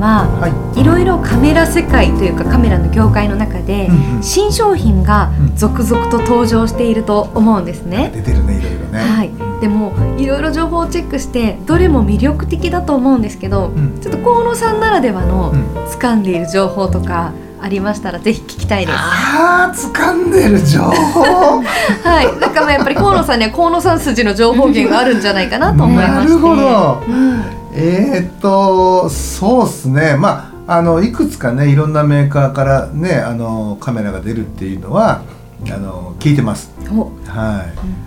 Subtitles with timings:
[0.00, 0.80] ははい。
[0.80, 4.22] いろいろカメラ世界というかカメラの業界の中でうんうん。
[4.22, 8.98] 新商品が続々と登場していると思うんですね、出てるねいろいろね。
[8.98, 9.30] はい、
[9.60, 14.00] でもいろいろ情報をチェックしてどれも魅力的だと思うんですけど、うん。
[14.00, 15.60] ちょっと河野さんならではのうん。
[15.86, 18.98] 掴んでいる情報とかありましたらぜひ聞きたいです。
[18.98, 21.60] あー掴んでる情報？
[22.02, 26.16] はい、なんかまあやっぱり河野さんには河野さん筋の情報源があるんじゃないかなと思いまして。
[26.16, 27.02] なるほど。
[27.06, 30.16] うん、えーっとそうですね。
[30.16, 35.22] まああのいくつかねいろんなメーカーからねあのカメラが出るっていうのは
[35.66, 36.72] あの聞いてます。
[36.92, 37.64] お、は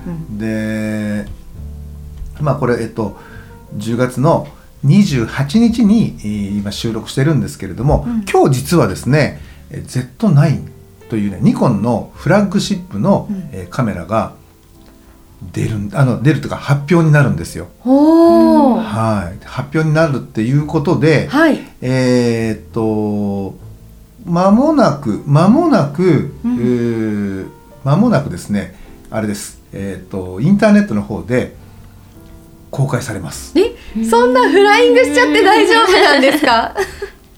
[0.08, 1.26] うんいで
[2.42, 3.18] まあこれえっと
[3.78, 4.48] 10月の
[4.86, 8.26] 28日にえー今収録してるんですけれども、うん。
[8.26, 10.62] 今日実はですねえー Z9
[11.10, 13.30] というねニコンのフラッグシップの、
[13.70, 14.34] カメラが
[15.52, 17.68] 出るんあの出るというか発表になるんですよ。
[17.84, 23.56] はい、発表になるっていうことで、はい、えーっと
[24.26, 26.56] 間もなく間もなく、うん。
[26.56, 27.48] えー
[27.84, 28.76] 間もなくですね
[29.12, 29.62] あれです。
[29.74, 31.56] えーっとインターネットの方で
[32.72, 33.54] 公開されます。
[33.60, 36.74] え、そんなフライングしちゃって大丈夫なんですか？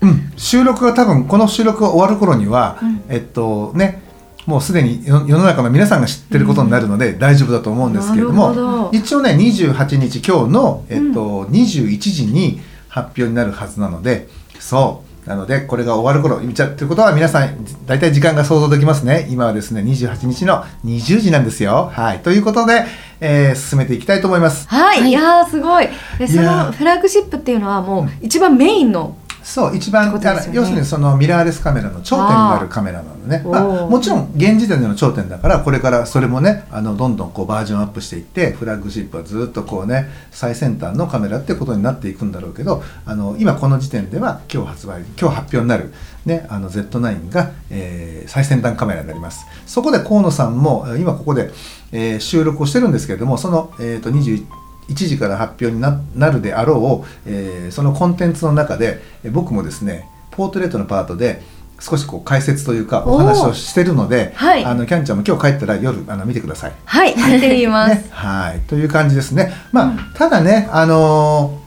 [0.02, 3.04] うん、収録が多分この収録が終わる頃には、うん。
[3.10, 4.04] えっとね
[4.46, 8.92] もうすでに世世の中の皆さんが知ってることになるので大丈夫だと思うんですけれども、ど。
[8.92, 14.28] 一応ね28日今日の、えっと21時に発表になるはずなので
[14.60, 15.06] そう。
[15.26, 19.28] なのでこれが終わる頃見ちゃってることは皆さん大体時間が想像できますね。
[19.32, 21.90] 今はですね28日の20時なんですよ。
[21.92, 22.20] はい。
[22.20, 22.86] ということで、
[23.20, 24.68] えー進めていきたいと思います。
[24.68, 25.10] はい、はい。
[25.10, 25.90] いやーすごい。
[26.20, 29.18] で、そのフラッグシップっていうのはもう一番メインの。
[29.46, 30.56] そう一番、ね。
[30.56, 33.44] 要するにそのミラーレスカメラの頂点になるカメラなのね。
[33.46, 45.94] まあ、もちろん現時点での頂点だからこれからそれもねあのどんどんこうバージョンアップしていってフラッグシップはずっとこうね最先端のカメラってことになっていくんだろうけどあの今この時点では今日発売今日発表になる、
[46.26, 49.46] ね、あの Z9 が、えー最先端カメラになります。
[49.68, 51.52] そこで河野さんも今ここで、
[51.92, 54.46] えー収録をしてるんですけれどもその、えー、と21
[54.90, 61.42] 1時から発表にななるであろう、えーそのコンテンツの中でえー僕もですねポートレートのパートで
[61.80, 66.74] 少しこう解説というかお話をしてるので、はいあのキャンちゃんも今日帰ったら夜あの見てください。
[66.86, 67.96] はい、見てみます。
[67.96, 69.54] ね、 はいという感じですね。
[69.72, 71.65] まあ、うんただねあのー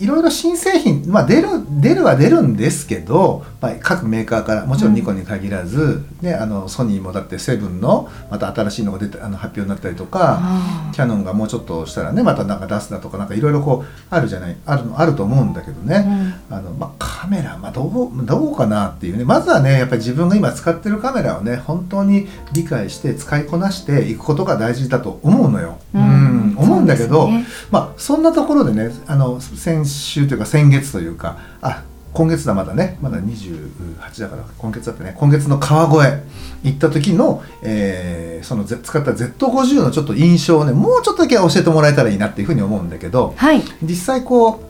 [0.00, 1.48] いろいろ新製品、まあ、出る
[1.80, 19.24] 出るは出るんですけど、まあ、各メーカーからもちろんニコンに限らず、ね、あのソニーもだってセブンのまた新しいのが出てあの発表になったりとか、あキャノンがもうちょっとしたらねまたなんか出すだとかなんかいろいろこうあるじゃないあるのあると思うんだけどーね、あのまあ、カメラ、まあ、どうどうかなっていうね。
[19.24, 25.78] まずはねやっぱり自分が今使ってるカメラをね本当に理解して使いこなしていくことが大事だと思うのよ。
[25.94, 26.02] うん。
[26.02, 26.47] 思うん
[26.88, 27.46] だけど、ね。
[27.70, 36.22] まあそんなところでねあの先週というか先月というかあ今月だまだねまだ28だから今月だってね今月の川越
[36.64, 44.62] 行った時の、えーそのぜ使った Z50 のちょっと印象をねもうちょっとだけ教えてもらえたらいいなっていうふうに思うんだけどはい、実際こ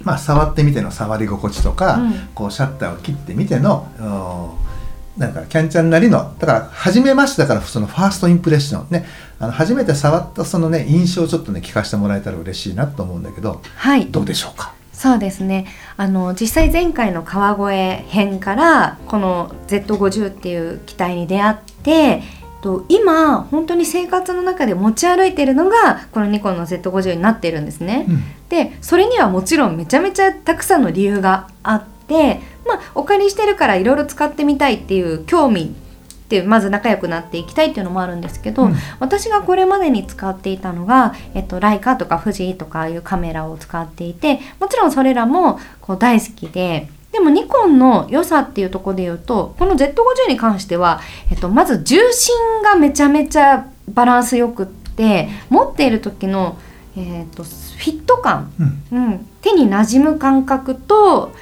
[0.00, 2.12] う、まあ、触ってみての触り心地とか、うん。
[2.34, 4.71] こうシャッターを切ってみてのうん
[5.16, 8.86] なんかキャンちゃんなりのだから初めましてだからそのファーストインプレッション。
[8.90, 9.04] ね。
[9.38, 14.72] あの初めて触ったそのね印象をちょっとね聞かせてもらえたら嬉しいなと思うんだけどはい、どうでしょうか？
[14.92, 15.66] そうですね。
[15.96, 22.22] あの実際前回の川越編からこの Z50 っていう機体に出会って
[22.62, 28.06] と今本当に生活の中で持ち歩いているのがこのニコンの Z50 になっているんですね。
[28.08, 28.22] うん。
[28.48, 46.88] でそれにはもちろんめちゃめちゃたくさんの理由があって、まあ、お借りしてるからいろいろ使ってみたいっていう興味ってまず仲良くなっていきたいっていうのもあるんですけど、うん私がこれまでに使っていたのが、えっと、ライカとか富士とかいうカメラを使っていてもちろんそれらもこう大好きで。
[47.10, 56.56] でもニコンの良さっていうところで言うとこの Z50 に関しては、えっと、まず重心がめちゃめちゃバランスよくって持っている時の
[56.96, 58.52] えー、とフィット感、
[58.90, 61.32] うんうん、手に馴染む感覚と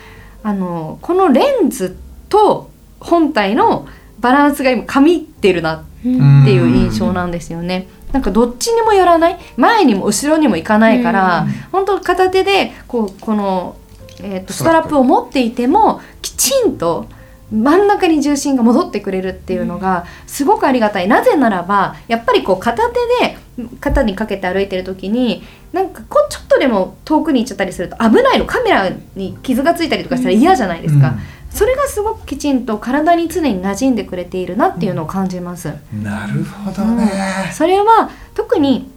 [0.42, 1.96] あのこのレンズ
[2.28, 2.70] と
[3.00, 3.87] 本体の
[4.20, 7.88] バランスが今かみってるなっていう印象なんですよね。
[8.12, 9.38] なんかどっちにも寄らない。
[9.56, 11.50] 前にも後ろにも行かないから、うん。
[11.72, 13.76] 本当片手でこうこの、
[14.20, 17.06] えー、とストラップを持っていてもきちんと
[17.52, 21.08] 真ん中に重心が戻ってくれるっていうのがすごくありがたい。
[21.08, 22.94] なぜならばやっぱりこう片手
[23.25, 23.38] で
[23.81, 25.43] 肩にかけて歩いてる時に
[25.73, 28.47] なんかこうちょっとでも遠くに行っちゃったりすると危ないの。
[28.47, 31.14] カメラに傷がついたりとかしたら嫌じゃないですか、
[31.50, 35.73] それがすごくきちんと体に常に馴染んでくれているなっていうのを感じます。
[35.93, 36.03] うん。
[36.05, 37.08] なるほどね、
[37.53, 38.91] それは特に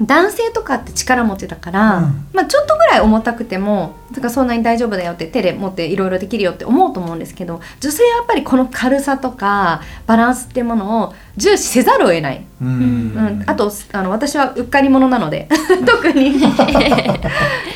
[0.00, 2.28] 男性とかって力持ちだから、うん。
[2.32, 12.68] まあ、ちょっとぐらい重たくてもだからそんなに大丈夫だよって手で持っていろいろできるよって思うと思うんですけど女性はやっぱりこの軽さとかバランスっていうものを重視せざるを得ない、うん。
[12.68, 15.48] うん、あとあの私はうっかり者なので
[15.84, 16.38] 特に。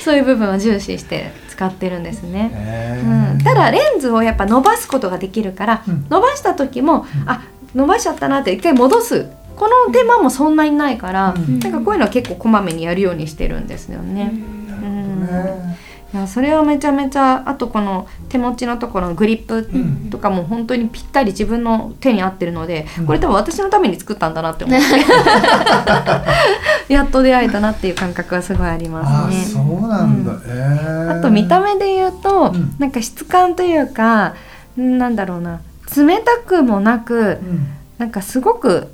[0.04, 2.50] そういう部分を重視して使ってるんですね。
[2.52, 3.32] へー。
[3.32, 6.06] うん、ただレンズをやっぱ伸ばすことができるから、うん。
[6.08, 7.42] 伸ばした時も、あ
[7.74, 9.26] 伸ばしちゃったなって一回戻す
[9.62, 11.60] この手間もそんなにないから、うん。
[11.60, 14.32] なんかこういうのは結構こまめにやるようにしてるんですよね。
[14.32, 15.24] うん。
[15.24, 15.78] ね。
[16.12, 20.10] いやそれはめちゃめちゃあとこの手持ちのところのグリップん。
[20.10, 23.06] とかも本当にぴったり自分の手に合ってるので、うん。
[23.06, 24.84] これ多分私のために作ったんだなって思って。
[26.92, 29.44] やっと出会えたなっていう感覚はすごいありあますね。
[29.44, 30.32] そうなんだ、
[31.18, 32.74] あと見た目で言うと、うん。
[32.80, 34.34] なんか質感というか
[34.76, 35.60] なんだろうな。
[35.96, 37.68] 冷たくもなくうん。
[37.98, 38.88] なんかすごく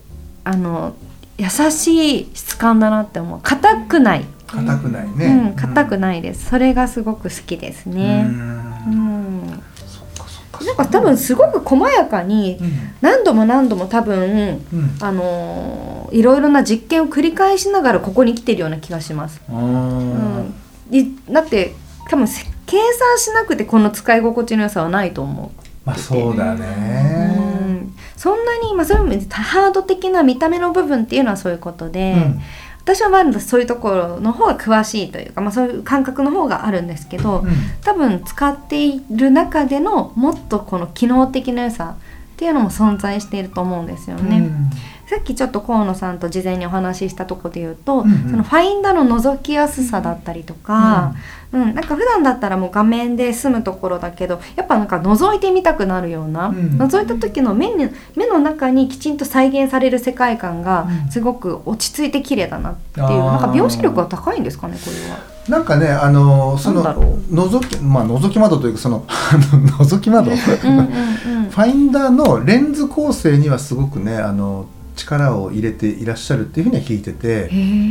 [0.49, 0.95] あの
[1.37, 3.41] 優しい質感だなって思う。
[3.43, 6.47] 硬くない、硬くないね、うん硬くいないです。
[6.47, 8.25] それがすごく好きですね。
[8.27, 9.45] ううん。
[9.45, 10.65] んそっかそっか。
[10.65, 12.73] なんか多分すごく細やかにうん。
[13.03, 14.97] 何度も何度も多分うん。
[15.01, 19.43] あのーいろいろな実験を繰り返しながらここに来てるような気がします。
[19.51, 20.55] うん、
[20.91, 21.75] いだって
[22.09, 25.67] 多分せ計算しなくてこの使い心地の良さはないと思う。
[25.85, 32.41] まあそうだうねん、そんなに、まあ、それもハード的な見た目の部分っていうのはそういうことで、うん。
[32.81, 37.51] 私はまだそういうところの方が詳しいというか、まあ、そういう感覚の方があるんですけど、うん。
[37.83, 44.39] 多分使っている中でのもっとこの機能的な良さっていうのも存在していると思うんですよね。
[44.39, 44.71] うん
[45.09, 48.31] さっきちょっと河野さんと事前にお話ししたところで言うと、うんうん。
[48.31, 61.11] そのファインダーの覗きやすさだったりとか、うんなんか普段だったらもう画面で済むところだけどやっぱなんか覗いてみたくなるような、うん覗いた時の目に目の中にきちんと再現される世界観がうん。
[61.11, 63.25] すごく落ち着いて綺麗だなっていう、あー。
[63.25, 65.39] なんか描写力が高いんですかねこれは。
[65.49, 71.49] なんかねあのその覗きまあ覗き窓というかその 覗き窓、うんうんうん。
[71.49, 74.67] ファインダーのレンズ構成にはすごくねあの
[74.99, 77.49] 力を入れていらっしゃるっていうふうには聞いてて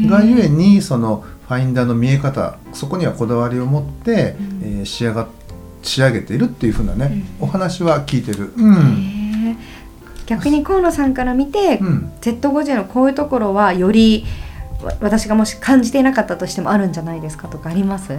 [0.10, 4.80] がゆえにそのファインダーの見え方そこにはこだわりを持って、うん。
[4.80, 5.28] えー仕上が
[5.84, 8.52] 仕上げているっていうふうなね、うお話は聞いてる。
[8.58, 9.58] うん。
[10.26, 12.12] 逆に河野さんから見て、うん。
[12.20, 14.26] Z50 のこういうところはより
[14.84, 18.12] わ私がもし感じていなかったとしてもあるんじゃないですかとかあります？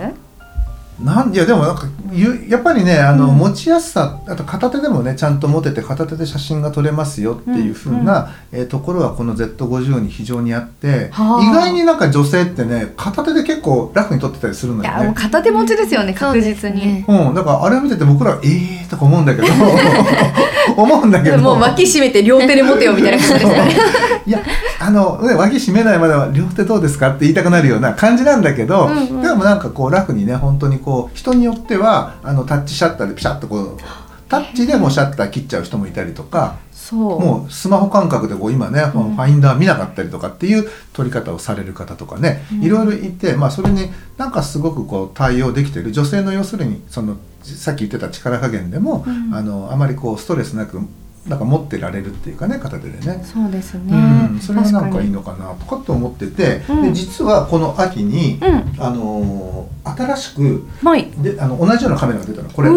[1.03, 3.39] なんいやでもなんかゆやっぱりねあの、うん。
[3.39, 11.43] 持ちやすさあと片手でもねちゃんと持てて片手で写真が撮れますよっていう風な、えーところはこの Z50 に非常にあって、はあ。
[11.43, 15.15] 意外になんか女性ってね片手で結構ラフに撮ってたりするのよいやもうね。
[15.15, 19.49] 片手持ちですよね、確実に、うん、だからあれを見てて僕らはえーとか思うんだけど
[20.77, 21.39] 思うんだけど。
[21.39, 23.77] もう脇締めて両手で持てよみたいな感じですよね。
[24.27, 24.41] いや
[24.79, 29.23] あの、ね、脇締めないまでは両手どうですかって言いたくなるような感じなんだけど、うんうん。
[29.23, 33.77] でもなんかこうラフにね本当にこう人によってはあのタッチシャッターでピシャッとこう
[34.29, 37.21] タッチでもうシャッター切っちゃう人もいたりとかそう。
[37.21, 42.63] もうスマホ感覚でこう今ね、ファインダー見なかったりとかっていう撮り方をされる方とかね、うん。
[42.63, 45.93] いろいろいて、まあ、それになんかすごくこう対応できてる。
[45.93, 49.35] 女性の要するにそのさっき言ってた力加減でも、うん。
[49.35, 50.81] あのあまりこうストレスなく
[51.27, 53.23] なんか持ってられるっていうかね片手でね。
[53.25, 56.83] そうですね、うん、それはなんかいい確のかなとかって思ってて、うん。
[56.83, 61.11] で実はこの秋に、かにあのー新しくうんはい。
[61.19, 62.51] であの同じようなカメラが出たの。
[62.51, 62.73] これ、え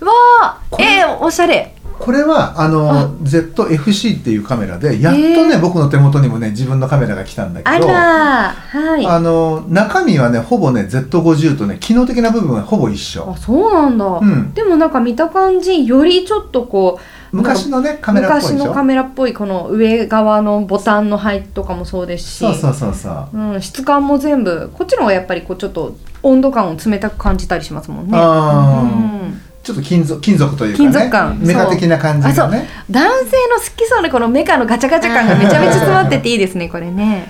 [0.00, 0.12] ー、わ
[0.42, 1.73] あこれえー、おしゃれ
[2.04, 3.08] これはあのあ。
[3.22, 9.06] ZFC っていうカメラでやっとね、へー僕の手元にもね自分のカメラが来たんだあけどらはい。
[9.06, 13.30] あの中身はねほぼね Z50 とね機能的な部分はほぼ一緒。
[13.30, 14.52] あそうなんだ、うん。
[14.52, 17.00] でもなんか見た感じよりちょっとこ
[17.32, 23.38] う昔のねカメラ昔のカメラっぽいこの上側のボタンの配置とかもそうですしそうそうそうそう。
[23.38, 28.12] うん、質感も全部こっちの方がやっぱりこうちょっと温度感を冷たく感じたりしますもんね。
[28.14, 29.28] あー。
[29.28, 31.38] うんちょっと金属金属というか金ね属感。
[31.40, 32.68] メカ的な感じがね。
[32.90, 37.28] 男性の好きそうなこのメカのガチャガチャ感がめちゃめちゃ詰まってていいですねこれね。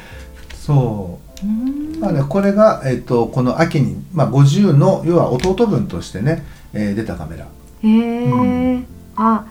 [0.55, 1.47] そう。
[1.47, 2.01] うん。
[2.01, 7.45] まあね、これが、えっとこの秋に、まあ、50の要は弟分としてね、えー出たカメラ。
[7.45, 7.49] へ
[7.89, 8.83] え、
[9.17, 9.45] あ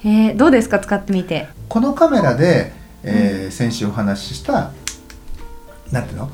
[0.00, 0.80] へえどうですか？
[0.80, 1.46] 使ってみて。
[1.68, 2.72] このカメラで、
[3.04, 4.72] えー先週お話しした
[5.92, 6.30] なんていうの？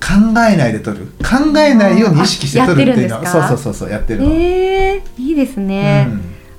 [0.00, 1.06] 考えないで撮る。
[1.18, 3.32] 考えないように意識して撮るっていうのあやってるんですか？
[3.32, 6.08] そうそうそうそうやってるの、へえいいですね、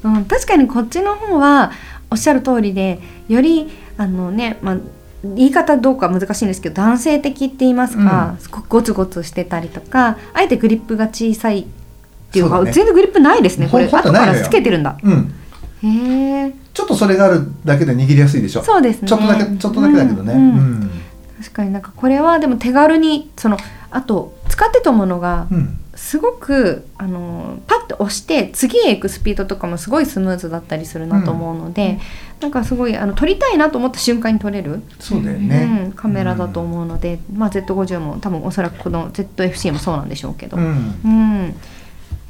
[0.03, 0.25] うん。
[0.25, 1.71] 確かにこっちの方は
[2.11, 4.77] おっしゃる通りでよりあのね、まあ、
[5.23, 8.39] 言い方どうか難しいんですけど男性的って言いますか、うん。
[8.39, 11.65] すごくゴツゴツしてたりとかあえてグリップが小さいっ
[12.31, 12.71] ていうかね。
[12.71, 13.85] 全然グリップないですねこれ。
[13.85, 14.97] 後からつけてるんだ。
[15.03, 15.35] うん、うん
[15.81, 18.63] へえちょっとそれがあるだけで握りやすいでしょ。
[18.63, 19.07] そうですね。
[19.07, 20.57] ちょっとだけちょっとだけだけどね、うんうん。
[20.57, 20.88] うん
[21.39, 23.57] 確かになんかこれはでも手軽にその
[23.89, 25.79] あと使ってたものがうん。
[25.99, 31.99] すごくあのパッと押して次へ行くスピードとかもすごいスムーズだったりするなと思うので、
[32.39, 40.55] なんかすごいあの撮りたいなと思った瞬間に撮れる、そうだよね、うん、カメラだと思うので、まあ、Z50 も多分おそらくこの ZFC もそうなんでしょうけど。
[40.55, 41.01] うん。
[41.07, 41.53] ね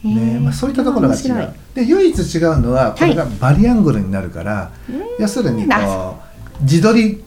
[0.03, 1.53] ーまあ、そういったところが違う。
[1.75, 4.71] で唯一違うのはこれがバリアングルになるから、
[5.19, 6.15] 要するにこあ
[6.59, 7.23] う自撮り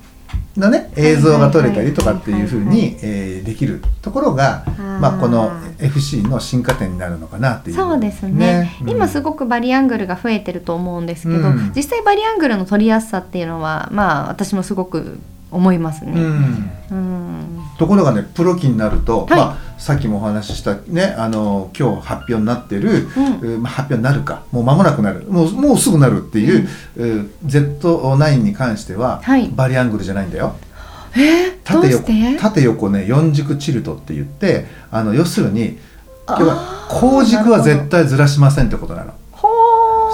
[0.57, 4.99] のね映像が撮れたりとかっていうふうにえーできるところが、ー。
[4.99, 7.77] まあ、この FC の進化点になるのかなっていう。
[7.77, 8.77] そうですね。
[8.83, 8.91] うん。
[8.91, 11.73] 今すごくバリアングルが増えてると思うんですけど、うん。
[11.75, 15.19] 実際バリアングルの撮りやすさっていうのはまあ私もすごく
[15.53, 16.13] 思いますね。
[16.13, 16.71] うん。
[16.91, 17.63] うん。
[17.79, 19.31] ところがねプロ機になると、はい。
[19.31, 23.57] まあ、さっきもお話ししたねあの今日発表になってる、うん。
[23.57, 24.43] うまあ、発表になるか。
[24.51, 25.25] もう間もなくなる。
[25.29, 29.49] もうもうすぐなるっていう、う Z9 に関しては、はい。
[29.49, 30.57] バリアングルじゃないんだよ。
[31.15, 32.41] えー、どう縦横して？
[32.41, 35.79] 縦横ね4軸チルトって言ってあの要するに
[36.27, 36.41] あー。
[36.41, 39.15] 要は後軸は絶対ずらしませんってことなの。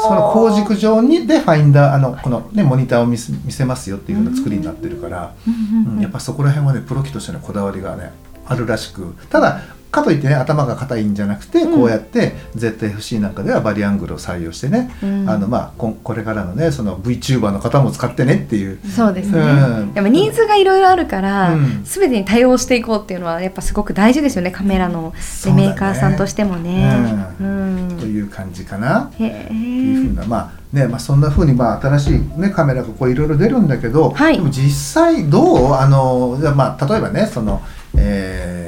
[0.02, 6.00] その後軸上にでファインダーあのこのねモニターを見せ見せますよっていうような作りになってるから、うん。
[6.00, 8.12] やっぱそこら辺はねプロ機としてのこだわりがね
[8.46, 9.14] あるらしく。
[9.30, 11.78] ただかといってね頭が硬いんじゃなくて、うん。
[11.78, 15.28] こうやって ZFC なんかではバリアングルを採用してね、うん。
[15.28, 18.78] あのまあここれからのねその VTuber の方も使ってねっていう。
[18.94, 19.94] そうですね、うん。
[19.94, 21.84] でもニーズがいろいろあるから、うん。
[21.84, 25.12] 全てに対応していこうっていうのはやっぱすごく大事ですよねカメラの
[25.46, 25.52] ね。
[25.52, 26.92] メーカーさんとしてもね。
[27.40, 27.96] うん。
[27.98, 29.10] という感じかな。
[29.18, 34.36] へっていうふうえなまあねまあ、そんなふうにまあ新しい、ね、カメラがこういろいろ出るんだけど、はい。
[34.36, 35.72] でも実際どう？
[35.74, 37.62] あのじゃあまあ例えばねその、
[37.96, 38.67] えー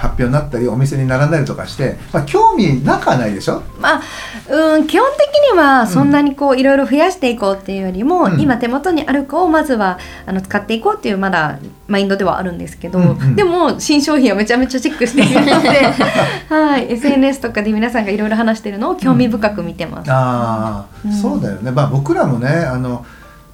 [0.00, 3.62] 発表になったりお店に並んだりとかして、まあ、興味なくはないでしょ？
[3.78, 4.02] まあ
[4.48, 8.40] うん基本的にはそんなにこういろいろ増やしていこうっていうよりも、うん。
[8.40, 13.36] 今手元にある子をまずはあの使っていこうっていうまだマインドではあるんですけど、うんうん。
[13.36, 15.68] でも新商品をめちゃめちゃチェックしているので、
[16.48, 20.10] はい、SNS とかで皆さんがいろいろ話してるのを興味深く見てます。
[20.10, 21.12] ああ、うん。
[21.12, 23.04] そうだよね、まあ、僕らもねあの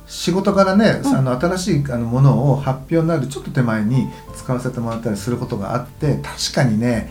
[0.07, 7.11] 仕事からね、うんあの新しいあのものを発表になるちょっと手前に使わせてもらったりすることがあって確かにね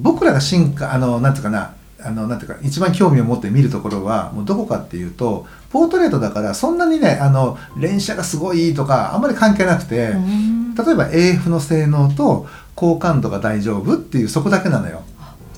[0.00, 15.02] 僕らが進化あのなんていうかなあのなんていうか一番興味を持って見るところはもうどこかっていうとポートレートだからそんなにねあの連写がすごいとかあんまり関係なくて、うん例えば AF の性能と高感度が大丈夫っていうそこだけなのよ。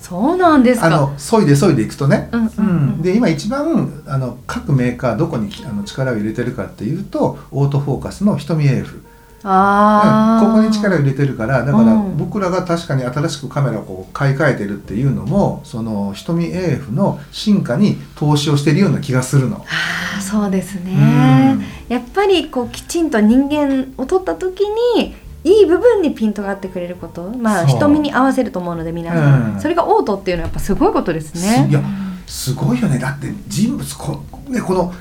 [0.04, 0.87] そうなんですか。
[0.88, 2.62] あの削いで削いでいくとね、うんうんう
[2.99, 3.02] ん。
[3.02, 9.02] で今一番あの各メーカーどこにあの力を入れてるかっていうとオートフォーカスの瞳 AF、
[9.44, 10.46] あー。
[10.46, 10.52] うん。
[10.52, 12.18] ここに力を入れてるからだからうん。
[12.18, 19.64] 僕らが確かに新しくカメラをこう買い替えてるっていうのもその瞳 AF の進化に投資をしてるような気がするの。
[19.66, 21.56] あーそうですね、
[21.88, 24.64] うやっぱりこうきちんと人間を撮った時
[24.96, 27.30] にいい部分にピントが合ってくれること。
[27.30, 29.60] まあ瞳に合わせると思うので皆さん、うん。
[29.60, 31.66] それがオートっていうのはやっぱすごいことですね。
[31.66, 31.82] すいや
[32.26, 32.98] すごいよね。
[32.98, 34.92] だって人物こ,、ね、この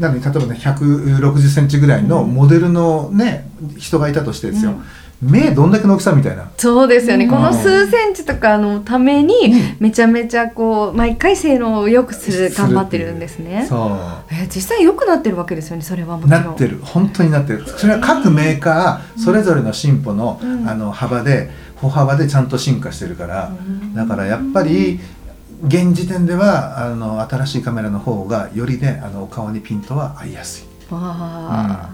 [0.00, 4.74] 何例えばね160センチぐらいのモデルのね、人がいたとしてですよ、
[5.22, 6.50] 目どんだけの大きさみたいな。
[6.56, 7.30] そうですよね、うん。
[7.30, 9.34] この数センチとかのために
[9.78, 13.64] めちゃめちゃこう毎回性能を良くする頑張ってるんですね。
[13.68, 14.34] そう。
[14.34, 16.44] えー実際良くなってるわけですよねそれはもちろん。
[16.44, 16.80] なってる。
[16.82, 17.64] 本当になってる。
[17.66, 20.68] それは各メーカーそれぞれの進歩の,、うん。
[20.68, 23.94] あの幅で歩幅でちゃんと進化してるから、うん。
[23.94, 24.98] だからやっぱり
[25.64, 31.90] 現時点ではあの新しいカメラの方がよりねあのお顔にピントは合いやすい、わあ、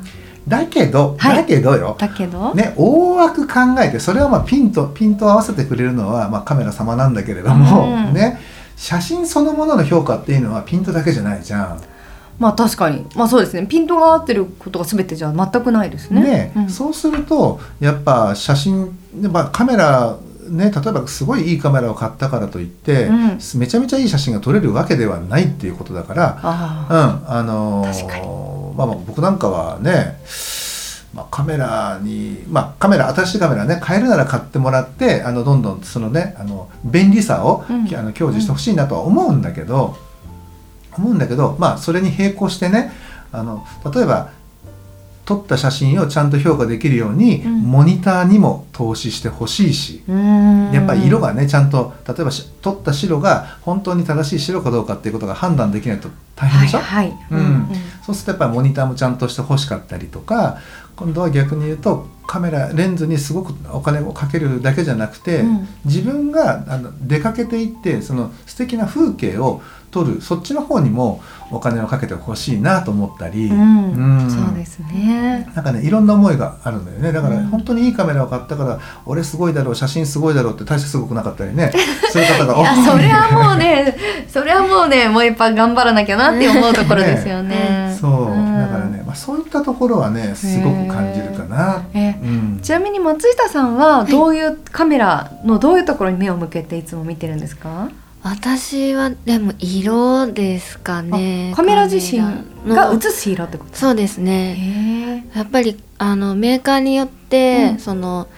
[0.48, 1.36] だけど、はい。
[1.36, 1.96] だけどよ。
[1.98, 8.14] だけど、ね、大枠考えてそれはまあピンとピントを合わせてくれるのは、まあ、カメラ様なんだけれども、うん。
[8.14, 8.40] ね、
[8.76, 11.80] 写真そのものの評価っていうのはピントだけじゃないじゃん。
[12.38, 13.04] まあ確かに。
[13.14, 13.66] まあそうですね。
[13.66, 16.22] ピントが合ってることが全てじゃ全くないですね。
[16.22, 16.52] ね。
[16.56, 16.68] うん。
[16.70, 18.96] そうするとやっぱ写真、
[19.32, 20.16] まあ、カメラ
[20.50, 23.38] ね、例えばすごいいいカメラを買ったからといって、うん。
[23.56, 27.36] めちゃめちゃいい写真が撮れるわけではないっていうことだから、あうん。
[27.36, 30.18] あのーまあ、まあ僕なんかはね
[31.14, 37.96] まあ、カメラに、まあ、カメラ新しいカメラね買えるなら買ってもらってあのどんどんそのねあの便利さを、うん。
[37.96, 39.96] あの享受してほしいなとは思うんだけど、
[40.96, 42.92] 思うんだけどまあそれに並行してね
[43.32, 44.30] あの例えば
[45.28, 47.60] 撮った写真をちゃんと評価できるように、うん。
[47.60, 50.72] モニターにも投資してほしいし、うん。
[50.72, 57.18] やっぱり色がねちゃんと例えばし撮った白が本当に正しい白かどうかっていうことが判断できないと大変でしょ、はい、はい。
[57.30, 57.68] うん。
[58.06, 60.60] そうするとやっぱりモニターもちゃんとして欲しかったりとか
[60.96, 65.68] 今度は逆に言うとカメラレンズにすごくお金をかけるだけじゃなくて、うん。
[65.84, 74.30] 自分があの出かけていってその素敵な風景を撮るそっちの方にもお金をかけてほしいなと思ったり、うんうん。
[74.30, 75.50] そうですね。
[75.54, 77.12] なんかねいろんな思いがあるんだよね。
[77.12, 77.46] だからうん。
[77.48, 81.72] 本当にいいカメラを買ったから、俺すごいだろう写真すごいだろうって大してすごくなかったりね。
[82.12, 82.64] そういう方がい。
[82.64, 83.96] やそれはもうね
[84.28, 87.96] それはもうねもう一杯頑張らなきゃなって思うところですよね。
[87.98, 88.58] そう、ん。
[88.58, 91.82] だからね、まあ、そういったところはねすごく感じるかな。
[92.62, 97.88] ちなみに松下さんはどういうカメラのどういうところに目を向けていつも見てるんですか？
[98.30, 102.18] 私はでも色ですかねあカメラ自身
[102.66, 102.94] がの。
[102.94, 103.76] 映す色ってこと？
[103.76, 105.24] そうですね。
[105.34, 107.78] やっぱりあのメーカーによって、うん。
[107.78, 108.28] その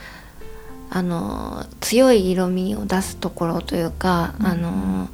[0.91, 4.47] あの強い色味を出すところというか、うん。
[4.47, 5.09] あの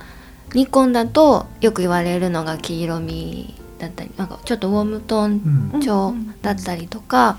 [0.54, 5.80] ニコンだとよく言われるのが黄色味だったりなんかちょっとウォームトーンうん。
[5.80, 7.38] 調だったりとか、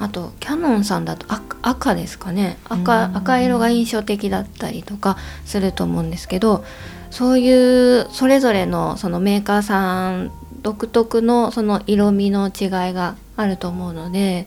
[0.00, 2.58] あとキャノンさんだと赤赤ですかね。
[2.64, 3.16] 赤,、うん。
[3.18, 6.64] 赤色が印象的だったりとかすると思うんですけど
[7.10, 14.46] そういうそれぞれのそのメーカーさん独特のその色味の違いがあると思うので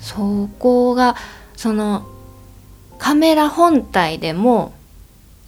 [0.00, 1.16] そこが
[1.54, 2.06] その
[2.98, 4.72] カメラ本体でも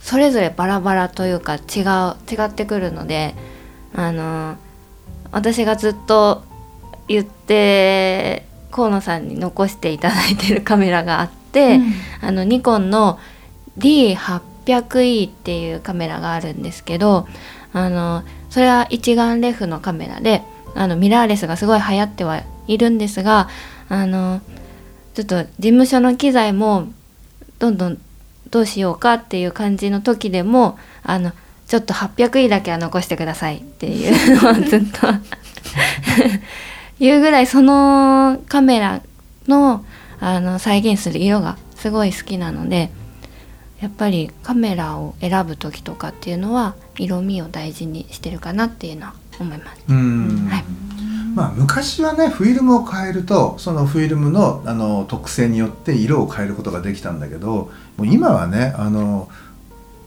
[0.01, 3.35] それぞれバラバラというか違う違ってくるので
[3.95, 4.57] あの
[5.33, 6.43] 私がずっと
[7.09, 11.93] 言って河野さんに残していただいてるカメラがあって、うん。
[12.21, 13.19] あのニコンの
[13.79, 17.27] D800E っていうカメラがあるんですけど
[17.73, 20.43] あのそれは一眼レフのカメラで
[20.75, 23.49] あのミラーレスがすごい流行ってはいるんですが
[23.89, 24.41] あの
[25.15, 26.89] ちょっと事務所の機材も
[27.59, 27.99] どんどん
[28.51, 31.33] どうしようかっていう感じの時でもあの
[31.67, 35.07] ちょっと 800E だけは残してくださいっていうのをずっと
[37.01, 39.03] 言うぐらいそのカメラ
[39.49, 39.85] の
[40.21, 42.91] あの再現する色がすごい好きなので
[43.81, 49.81] やっぱりカメラを選ぶ時とかっていうのは色味を大事にしてるかなっていうのは思います。
[49.89, 50.47] うん。
[50.51, 50.65] はい。
[51.35, 59.29] まあ、昔はねフィルムを変えるとそのフィルムのあの特性によって色を変えることができたんだけどもう今はねあの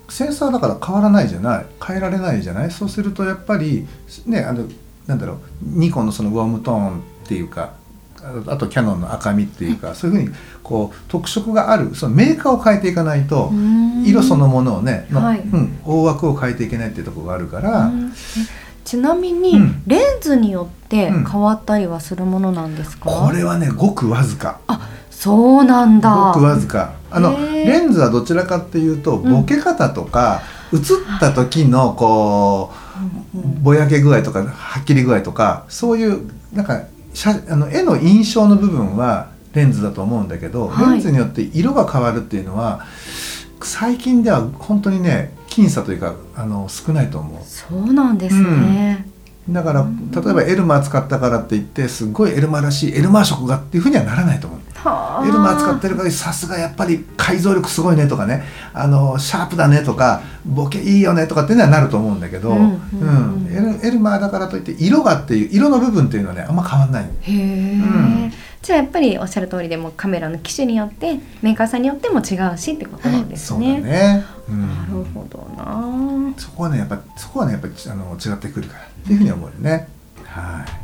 [0.09, 2.71] センサーだから変わらないじゃない変えられないじゃない？
[2.71, 3.87] そうするとやっぱり
[4.27, 4.67] ねあの
[5.07, 7.73] なんだろうニコンのそのウォームトーンっていうか
[8.23, 13.51] ああとキャノンの赤みっていうか、そういうふうにこう特色があるそのメーカーを変えていかないと、
[14.05, 15.39] 色そのものをね、のはい。
[15.41, 18.13] うん、大枠を変えていけないっていうところがあるから、うん。
[18.85, 19.83] ちなみに、うん。
[19.87, 21.25] レンズによってうん。
[21.25, 24.61] 変わったりはするものなんですか、これはねごくわずか。
[25.09, 26.31] そうなんだ。
[26.33, 26.93] ごくわずか。
[27.11, 30.41] あのレンズはどちらかっていうとうんボケ方とか、
[30.73, 30.79] 映っ
[31.19, 32.71] た時のこ
[33.35, 33.63] ううんうん。
[33.63, 36.83] ぼやけ具合とかはっきり具合とかそういうなんか
[37.13, 40.91] 写あの絵の印象の部分はレンズだと思うんだけど、はい。
[40.93, 42.85] レンズによって色が変わるっていうのは
[43.61, 47.43] 最近では本当にね僅差というかあの少ないと思う。
[47.45, 49.07] そうなんですね、
[49.49, 49.87] だから
[50.21, 54.47] 例えばエルマー使ったからって言ってすごいエルマーらしいエルマー色がっていうふうにはならないと
[55.23, 58.43] エルマー使ってるからさすがやっぱり解像力すごいねとかね。
[58.73, 63.51] あのシャープだねとかボケいいよねとかっていうのはなると思うんだけど、うんうんうん。
[63.51, 68.33] エルエルマーだからといって色がっていう色の部分っていうのはねあんま変わんないへえ、うん。
[68.61, 73.81] じゃあやっぱりおっしゃる通りでもカメラの機種によってメーカーさんによっても違うしってことなんですそうだね。
[73.81, 74.67] ね、うん。
[74.67, 76.33] なるほどな。
[76.37, 79.87] そこはねやっぱそこはねやっぱりあの違ってくるからっていうふうに思うよね。
[80.25, 80.82] はい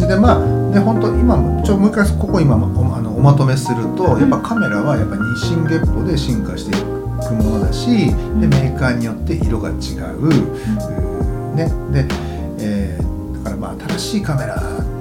[0.00, 9.76] じでまあね本当今もちょもう一回ここ今おあのおまとめするとやっぱカメラはやっぱ日進月歩で進化していくものだしでメーカーによって色が違う、
[10.16, 11.54] うん。
[11.54, 12.06] ねで、
[12.58, 13.10] えー
[13.44, 14.56] だからまあ新しいカメラ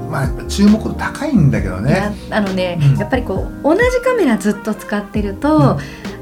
[0.09, 2.13] まあやっぱ注目度高いんだけどね。
[2.31, 2.97] あのね、うん。
[2.97, 5.77] やっぱりこう同じカメラずっと使ってると、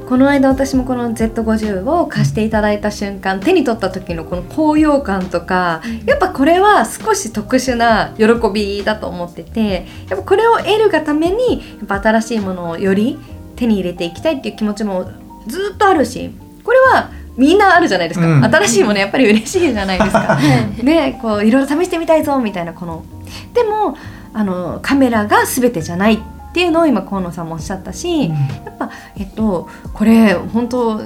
[0.08, 13.18] この間私もこの Z50 を貸していただいた瞬間手に取った時のこの高揚感とかやっぱこれは少し特殊な喜びだと思っててやっぱこれを得るがためにやっぱ新しいものをより
[13.56, 15.10] 手に入れていきたいっていう気持ちも
[15.46, 16.30] ずっとあるし
[16.64, 18.44] これはみんなあるじゃないですか、うん。
[18.44, 20.38] 新しいものやっぱり嬉しいじゃないですか。
[20.82, 23.04] ねこういろいろ試してみたいぞみたいなこの。
[23.52, 23.96] でも
[24.32, 26.14] あのカメラが全てじゃない。
[26.14, 26.18] っ
[26.52, 28.34] ていうのを今河野さんもおっしゃったし、や
[28.70, 31.00] っぱえっとこれ本当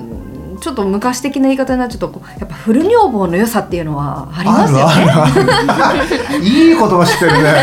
[0.63, 6.47] ちょっと昔的な言い方になっちゃうとやっぱフル女房の良さっていうのはありますよね。
[6.47, 7.55] いい言葉知ってるね。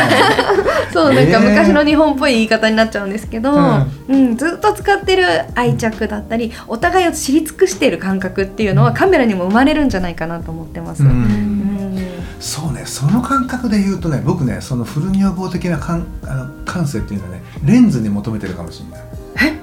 [0.91, 1.49] そうなんかえー。
[1.49, 3.51] 昔の日本っぽい言い方になっちゃうんですけど、
[4.09, 4.35] うん。
[4.35, 5.23] ずっと使ってる
[5.55, 11.03] 愛着だったりお互いを知り尽くしている感覚っていうのはカメラにも生まれるんじゃないかなと思ってます。
[11.03, 11.68] ううんん
[12.39, 19.04] そうねその感覚で言うとね僕ねそのフル女房的な感あの感性っていうのはねレンズに求めてるかもしれない。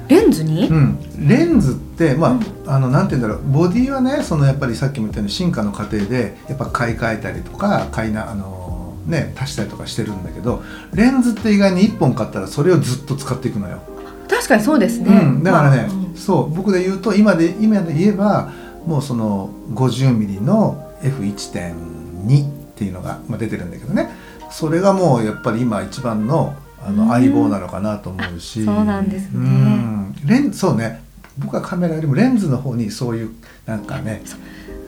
[0.09, 0.15] え？
[0.15, 10.63] レンズに、うん、レンズってまあ、あのなんて言うんだろうボディはねそのやっぱりさっきも言ったように進化の過程でやっぱ買い替えたりとか買いなあのね足したりとかしてるんだけど
[10.93, 13.81] レンズって意外に1本買ったらそれをずっと使っていくのよ。
[14.29, 15.11] 確かにそうですね。
[15.11, 16.15] うん、だからね、まあうん。
[16.15, 16.55] そう。
[16.55, 18.53] 僕で言うと今で今で言えば
[18.85, 24.11] もうその 50mm の F1.2 っていうのが、まあ、出てるんだけどね。
[24.51, 26.97] それがもうやっぱり今一番のあうん。
[26.97, 29.31] の相棒なのかなと思うし、そうなんですね。
[29.35, 30.15] うん。
[30.27, 31.03] レンそうね。
[31.39, 33.31] 僕はカメラよりもレンズの方にそういう
[33.67, 34.23] なんかね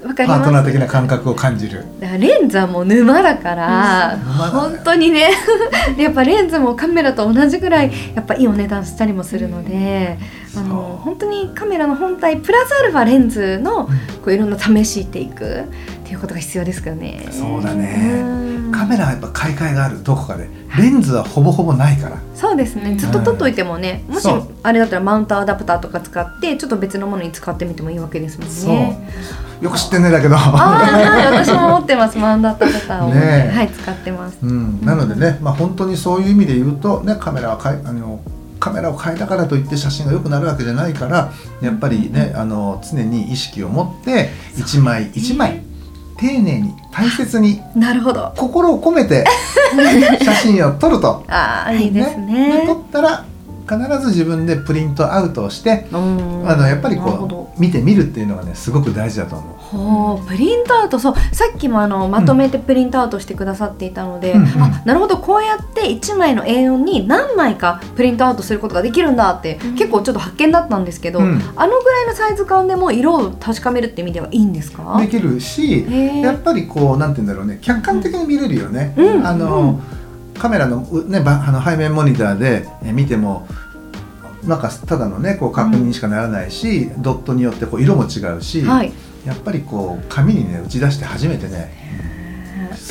[0.03, 1.85] パートナー的な感覚を感じる。
[2.01, 4.21] だからレンズはもう沼だから、うん
[4.51, 5.29] 本当にね。
[5.97, 10.19] で やっぱレンズもカメラと同じぐらいやっぱいいお値段したりもするので
[10.57, 11.05] あのそう。
[11.05, 13.91] 本当にカメラの本体プラスアルファレンズのこ
[14.27, 15.65] ういろんな試していく
[16.09, 17.29] っていうことが必要ですけどね。
[17.31, 18.23] そうだね。
[18.25, 18.73] うん。
[18.73, 20.49] カメラはやっぱ買い替えがあるどこかで。
[20.79, 22.17] レンズはほぼほぼないから。
[22.35, 22.97] そうですね。
[22.97, 24.49] ずっと撮っといてもね、もしそう。
[24.63, 28.71] あれだったらマウントアダプターとか使ってちょっと別のものに使ってみてもいいわけですもんそう。
[28.71, 29.11] ね。
[29.61, 30.37] よく知ってんねだけど。
[30.37, 32.17] ああはい私も持ってます。
[32.17, 33.55] マウントアダプターを、ねえ。
[33.55, 34.39] はい使ってます。
[34.43, 38.21] うん、なのでね、まあ、本当にそういう意味で言うと、ね、カメラはかいあの
[38.59, 45.63] カメラを変えたからといって写真が良くなるわけじゃないからやっぱりねあの常に意識を持って一枚一枚
[46.19, 48.33] 丁寧に大切になるほど。
[48.37, 49.25] 心を込めて
[50.23, 51.25] 写真を撮ると。
[51.29, 52.59] ああいいですね。
[52.61, 53.25] で撮ったら
[53.69, 56.49] 必ず自分でプリントアウトをしてうん。
[56.49, 59.55] あのやっぱりこう見てみるっていうのがねすごく大事だと思う。
[59.59, 60.99] ほうプリントアウト。
[60.99, 64.63] そうさっきもあのまとめてプリントアウトしてくださっていたので、うんうん。
[64.63, 69.75] あなるほどこうやって1枚の A4 に何枚かプリントアウトすることができるんだって、うん。
[69.75, 71.43] 結構ちょっと発見だったんですけど、うん。
[71.57, 74.99] あのぐらいのサイズ感でも色を確かめるって意味ではいいんですか？
[75.01, 75.87] できるし
[76.23, 79.27] やっぱりこうなんて言うんだろうね客観的に見れるよね、うん。
[79.27, 79.81] あの、
[80.39, 83.47] カメラの,う、ね、ばあの背面モニターでえ見ても
[84.45, 88.93] なんかただのねこう確認にしかならないし、ドットによってこう色も違うし、はい。
[89.27, 91.71] やっぱりこう紙にね打ち出して初めてね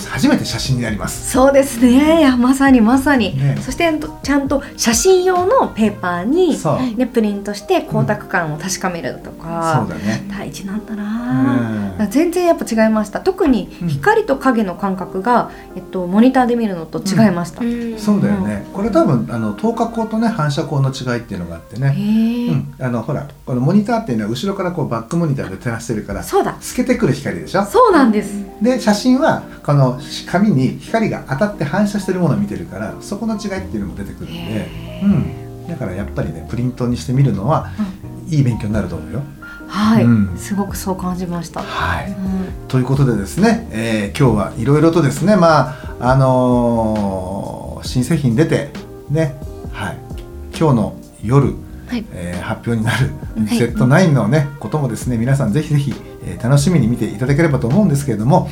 [0.10, 1.32] 初めて写真になります。
[1.32, 2.20] そうですね。
[2.20, 3.58] いやまさにまさに、ね。
[3.62, 3.92] そして
[4.24, 10.26] ちゃんと写真用のペーパーに、そう、ね、プリントして光沢感を確かめるとか、そうだね。
[10.30, 12.10] 大事なんだうな、ん。
[12.10, 13.20] 全然やっぱ違いました。
[13.20, 13.88] 特にうん。
[13.88, 18.66] 光と影の感覚が、えっと、モニターで見るのと違いました、へそうだよね。
[18.74, 21.96] これ多分あの透過光とね反射光の違いっていうのがあってね。
[21.98, 26.58] え、うん、あのほらこのモニターっていうのは後ろからこうバックモニターで照らしてるからそうだ。
[26.60, 27.66] 透けてくる光でしょ？
[27.66, 28.34] そうなんです。
[28.62, 37.70] で写真はこの紙に光が当たって反射してるものを見てるからそこの違いっていうのも出てくるんで、へうん、だからやっぱりねプリントにしてみるのは、
[38.30, 39.22] いい勉強になると思うよ。
[39.68, 40.38] はい、うん。
[40.38, 42.12] すごくそう感じました、はい。
[42.12, 42.68] うん。
[42.68, 48.70] ということでですね、えー今日はいろいろとですねまああのー新製品出て
[49.10, 49.40] ね
[49.72, 49.98] はい。
[50.58, 51.56] 今日の夜、
[51.88, 52.06] はい。
[52.14, 53.08] えー発表になる
[53.46, 53.58] はい。
[53.58, 58.50] Z9 のね、こともですね皆さんぜひぜひ、えー楽しみに見ていただければと思うんですけれども、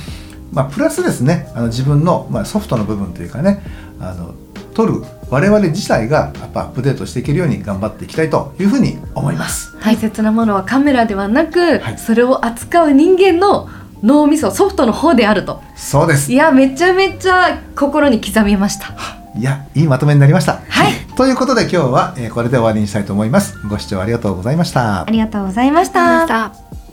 [0.51, 3.61] まあ、プラスですねあの自分の、まあ、ソフトの部分というかね
[3.99, 4.33] あの
[4.73, 9.75] 撮る我々自体がやっぱアップデートしていけるように頑張っていきたいというふうに思います。
[9.81, 13.69] 大切なものはカメラではなく、はいそれを扱う人間の
[14.03, 18.93] 脳みそソフトの方であるとそうですいやめちゃめちゃ心に刻みました
[19.35, 20.61] いやいいまとめになりました。
[20.69, 23.57] はい ということで今日は、えーこれで終わりにしたいと思います。
[23.67, 25.05] ご視聴ありがとうございましたあ。
[25.09, 26.84] りがとうございましありがとうございました